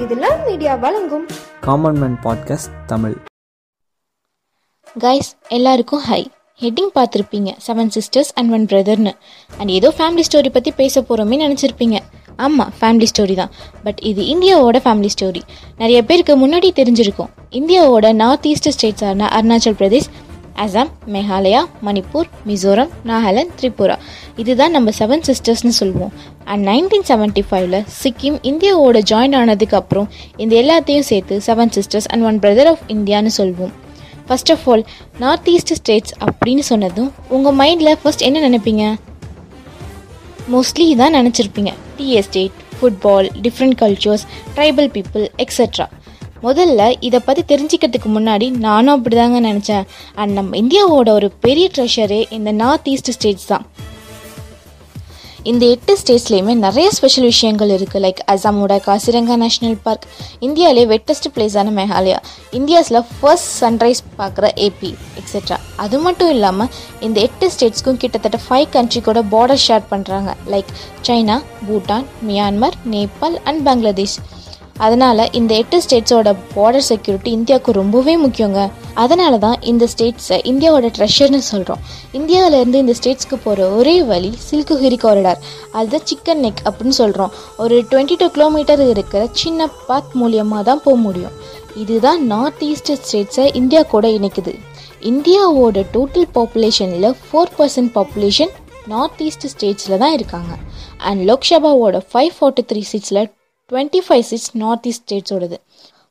[0.00, 1.26] இதெல்லாம் மீடியா வழங்கும்.
[1.60, 3.14] Common man podcast Tamil.
[4.98, 9.12] Guys எல்லாருக்கும் ஹை ஹெட்டிங் பார்த்துருப்பீங்க செவன் சிஸ்டர்ஸ் அண்ட் ஒன் பிரதர்னு
[9.58, 11.98] அண்ட் ஏதோ ஃபேமிலி ஸ்டோரி பற்றி பேச போகிறோமே நினச்சிருப்பீங்க.
[12.36, 13.50] ஆமாம் ஃபேமிலி ஸ்டோரி தான்.
[13.84, 15.42] பட் இது இந்தியாவோட ஃபேமிலி ஸ்டோரி
[15.76, 17.30] நிறைய பேருக்கு முன்னாடி தெரிஞ்சிருக்கும்.
[17.50, 20.10] இந்தியாவோட நார்த் ஈஸ்ட் ஸ்டேட்ஸான அருணாச்சல் பிரதேஷ்
[20.56, 23.98] அசாம் மேகாலயா மணிப்பூர் மிசோரம் நாகாலாந்து திரிபுரா.
[24.36, 26.12] இதுதான் நம்ம செவன் சிஸ்டர்ஸ்னு சொல்லுவோம்.
[26.44, 32.24] அண்ட் நைன்டீன் செவன்ட்டி ஃபைவ்ல சிக்கிம் இந்தியாவோட ஜாயின் ஆனதுக்கு அப்புறம் இந்த எல்லாத்தையும் சேர்த்து seven sisters and
[32.24, 33.72] one brother of இந்தியான்னு சொல்லுவோம்.
[34.26, 34.86] First of all
[35.18, 38.96] north east states அப்படின்னு சொன்னதும் உங்கள் மைண்டில் ஃபர்ஸ்ட் என்ன நினைப்பீங்க?
[40.52, 41.72] மோஸ்ட்லி இதான் நினச்சிருப்பீங்க.
[41.96, 42.50] Tea estate
[42.82, 44.24] football different cultures
[44.56, 45.86] tribal people etcetera
[46.46, 49.86] முதல்ல இதை பற்றி தெரிஞ்சுக்கிறதுக்கு முன்னாடி நானும் அப்படி தாங்க நினச்சேன்.
[50.20, 53.66] அண்ட் நம்ம இந்தியாவோட ஒரு பெரிய ட்ரெஷரே இந்த நார்த் ஈஸ்ட் ஸ்டேட்ஸ் தான்.
[55.50, 60.04] இந்த எட்டு ஸ்டேட்ஸ்லேயுமே நிறைய ஸ்பெஷல் விஷயங்கள் இருக்குது லைக் அசாமோட காசிரங்கா நேஷனல் பார்க்
[60.46, 62.18] இந்தியாவிலே வெட்டஸ்ட் பிளேஸான மேகாலயா.
[62.58, 66.70] இந்தியாஸில் ஃபர்ஸ்ட் சன்ரைஸ் பார்க்குற ஏபி எக்ஸெட்ரா அது மட்டும் இல்லாமல்
[67.08, 70.72] இந்த எட்டு ஸ்டேட்ஸ்க்கும் கிட்டத்தட்ட ஃபைவ் கண்ட்ரி கூட பார்டர் ஷேர் பண்ணுறாங்க like
[71.08, 71.36] China
[71.68, 74.18] Bhutan Myanmar Nepal and Bangladesh
[74.76, 78.70] அதனால் இந்த எட்டு ஸ்டேட்ஸோட பார்டர் செக்யூரிட்டி இந்தியாவுக்கு ரொம்பவே முக்கியங்க.
[78.94, 81.78] அதனால தான் இந்த ஸ்டேட்ஸை இந்தியாவோட ட்ரெஷர்னு சொல்கிறோம்
[82.12, 85.40] இந்தியாவிலேருந்து இந்த ஸ்டேட்ஸ்க்கு போகிற ஒரே வழி சில்குஹிரி காரிடார்
[85.72, 90.96] அதுதான் சிக்கன் நெக் அப்படின்னு சொல்கிறோம் ஒரு டுவெண்ட்டி டூ கிலோமீட்டர் இருக்கிற சின்ன பாத் மூலியமாக தான் போக
[90.96, 91.32] முடியும்.
[91.74, 94.54] இதுதான் நார்த் ஈஸ்ட் ஸ்டேட்ஸை இந்தியா கூட இணைக்குது.
[95.00, 98.52] இந்தியாவோட total பாப்புலேஷனில் four percent population
[98.86, 100.52] north east ஸ்டேட்ஸில் தான் இருக்காங்க.
[100.98, 103.24] அண்ட் லோக்சபாவோட five forty three சீட்ஸில்
[103.72, 105.56] twenty five seats north east ஸ்டேட்ஸோடது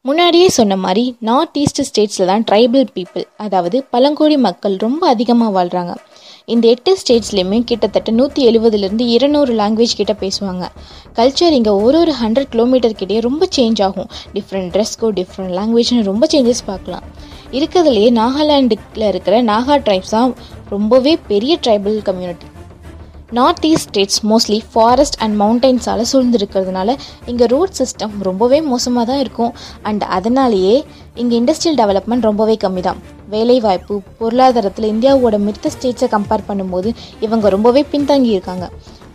[0.00, 5.94] முன்னாடியே சொன்ன மாதிரி நார்த் ஈஸ்ட் ஸ்டேட்ஸில் தான் ட்ரைபல் பீப்புள் அதாவது பழங்குடி மக்கள் ரொம்ப அதிகமாக வாழ்கிறாங்க
[6.46, 10.64] இந்த எட்டு ஸ்டேட்ஸ்லேயுமே கிட்டத்தட்ட நூற்றி எழுபதுலேருந்து இருநூறு லாங்குவேஜ் கிட்ட பேசுவாங்க.
[11.18, 14.08] கல்ச்சர் இங்கே ஒரு ஒரு ஹண்ட்ரட் கிலோமீட்டர் கிட்டே ரொம்ப சேஞ்ச் ஆகும்.
[14.34, 17.04] டிஃப்ரெண்ட் ட்ரெஸ் டிஃப்ரெண்ட் லாங்குவேஜ்னு ரொம்ப சேஞ்சஸ் பார்க்கலாம்.
[17.52, 20.34] இருக்கிறதுலையே நாகாலாண்டுல இருக்கிற நாகா ட்ரைப்ஸ் தான்
[20.68, 22.48] ரொம்பவே பெரிய tribal community
[23.38, 26.94] north east states mostly forest and மவுண்டைன்ஸால் சூழ்ந்திருக்கிறதுனால
[27.30, 29.52] இங்கே ரோட் சிஸ்டம் ரொம்பவே மோசமாக தான் இருக்கும்.
[29.88, 30.74] அண்ட் அதனாலேயே
[31.22, 33.00] இங்கே இண்டஸ்ட்ரியல் டெவலப்மெண்ட் ரொம்பவே கம்மி தான்
[33.34, 36.92] வேலைவாய்ப்பு பொருளாதாரத்தில் இந்தியாவோட மித்த ஸ்டேட்ஸை கம்பேர் பண்ணும்போது
[37.26, 38.66] இவங்க ரொம்பவே பின்தங்கி இருக்காங்க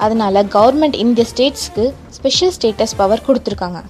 [0.05, 1.85] அதனால் கவர்மெண்ட் இந்த ஸ்டேட்ஸ்க்கு
[2.17, 3.81] ஸ்பெஷல் ஸ்டேட்டஸ் பவர் கொடுத்துருக்காங்க.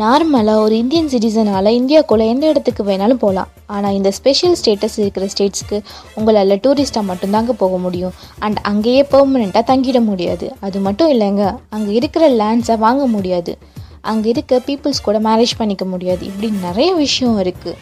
[0.00, 5.76] நார்மலாக ஒரு இந்தியன் சிட்டிசனால் இந்தியாக்குள்ளே எந்த இடத்துக்கு வேணாலும் போகலாம் ஆனால் இந்த ஸ்பெஷல் ஸ்டேட்டஸ் இருக்கிற ஸ்டேட்ஸ்க்கு
[6.14, 8.14] உங்களால் டூரிஸ்ட்டாக மட்டும்தாங்க போக முடியும்.
[8.38, 10.48] அண்ட் அங்கேயே பெர்மனெண்ட்டாக தங்கிட முடியாது.
[10.60, 13.54] அது மட்டும் இல்லைங்க அங்கே இருக்கிற லேண்ட்ஸை வாங்க முடியாது.
[14.00, 16.22] அங்கே இருக்க பீப்புள்ஸ் கூட மேரேஜ் பண்ணிக்க முடியாது.
[16.26, 17.76] இப்படி நிறைய விஷயம் இருக்குது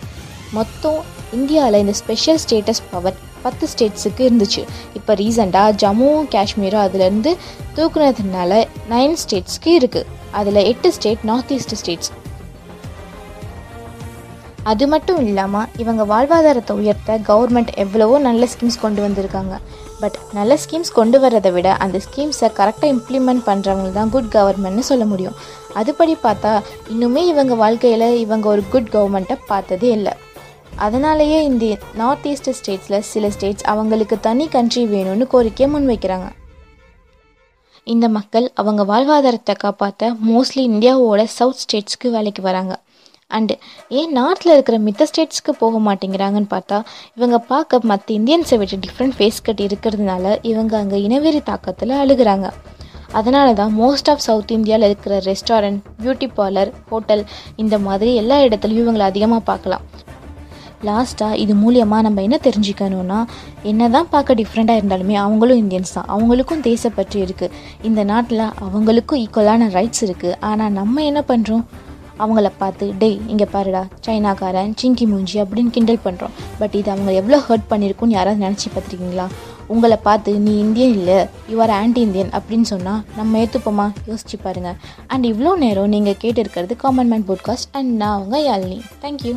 [0.53, 1.00] மொத்தம்
[1.33, 3.16] இந்தியாவில் இந்த ஸ்பெஷல் ஸ்டேட்டஸ் பவர்
[3.47, 4.62] பத்து ஸ்டேட்ஸுக்கு இருந்துச்சு.
[4.99, 7.33] இப்போ ரீசெண்டாக ஜம்மு காஷ்மீரும் அதுலேருந்து
[7.79, 8.62] தூக்குனதுனால
[8.95, 12.12] நைன் ஸ்டேட்ஸ்க்கு இருக்குது அதில் எட்டு ஸ்டேட் நார்த் ஈஸ்ட் ஸ்டேட்ஸ்
[14.71, 19.55] அது மட்டும் இல்லாமல் இவங்க வாழ்வாதாரத்தை உயர்த்த கவர்மெண்ட் எவ்வளவோ நல்ல ஸ்கீம்ஸ் கொண்டு வந்திருக்காங்க.
[20.01, 25.05] பட் நல்ல ஸ்கீம்ஸ் கொண்டு வரதை விட அந்த ஸ்கீம்ஸை கரெக்டாக இம்ப்ளிமெண்ட் பண்ணுறவங்க தான் குட் கவர்மெண்ட்னு சொல்ல
[25.13, 25.37] முடியும்.
[25.81, 26.53] அதுபடி பார்த்தா
[26.93, 30.15] இன்னுமே இவங்க வாழ்க்கையில் இவங்க ஒரு குட் கவர்மெண்ட்டை பார்த்ததே இல்லை.
[30.76, 36.28] அதனாலேயே இந்த நார்த் ஈஸ்ட் ஸ்டேட்ஸில் சில ஸ்டேட்ஸ் அவங்களுக்கு தனி கண்ட்ரி வேணும்னு கோரிக்கையை முன்வைக்கிறாங்க.
[37.84, 42.81] இந்த மக்கள் அவங்க வாழ்வாதாரத்தை காப்பாற்ற மோஸ்ட்லி இந்தியாவோட சவுத் ஸ்டேட்ஸ்க்கு வேலைக்கு வராங்க.
[43.31, 43.54] அண்டு
[43.88, 46.82] ஏன் நார்த்தில் இருக்கிற மித்த ஸ்டேட்ஸ்க்கு போக மாட்டேங்கிறாங்கன்னு பார்த்தா
[47.15, 52.48] இவங்க பார்க்க மற்ற இந்தியன்ஸை விட்டு டிஃப்ரெண்ட் ஃபேஸ் கட் இருக்கிறதுனால இவங்க அங்கே இனவெறி தாக்கத்தில் அழுகுறாங்க.
[53.12, 57.25] அதனால தான் மோஸ்ட் ஆஃப் சவுத் இந்தியாவில் இருக்கிற ரெஸ்டாரண்ட் பியூட்டி பார்லர் ஹோட்டல்
[57.56, 59.96] இந்த மாதிரி எல்லா இடத்துலையும் இவங்களை அதிகமாக பார்க்கலாம்.
[60.82, 63.25] லாஸ்ட்டாக இது மூலியமாக நம்ம என்ன தெரிஞ்சுக்கணும்னா
[63.62, 66.06] என்ன தான் பார்க்க டிஃப்ரெண்ட்டாக இருந்தாலுமே அவங்களும் இந்தியன்ஸ் தான்.
[66.09, 67.50] அவங்களுக்கும் தேசப்பற்று இருக்குது
[67.82, 71.65] இந்த நாட்டில் அவங்களுக்கும் ஈக்குவலான ரைட்ஸ் இருக்குது ஆனால் நம்ம என்ன பண்ணுறோம்
[72.19, 77.38] அவங்கள பார்த்து டேய் இங்கே பாருடா சைனாக்காரன் சிங்கி மூஞ்சி அப்படின்னு கிண்டல் பண்ணுறோம் பட் இது அவங்க எவ்வளோ
[77.48, 79.26] ஹர்ட் பண்ணியிருக்குன்னு யாராவது நினச்சி பார்த்துருக்கீங்களா?
[79.69, 84.76] உங்களை பார்த்து நீ இந்தியன் இல்லை யூஆர் ஆன்டி இந்தியன் அப்படின்னு சொன்னால் நம்ம ஏற்றுப்போமா யோசிச்சு பாருங்கள்
[85.06, 88.80] அண்ட் இவ்வளோ நேரம் நீங்கள் கேட்டு இருக்கிறது காமன் மேன் போட்காஸ்ட் அண்ட் நான் அவங்க யாழினி.
[89.03, 89.34] தேங்க்யூ